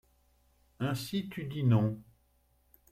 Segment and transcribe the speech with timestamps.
[0.79, 2.01] Ainsi tu dis non?…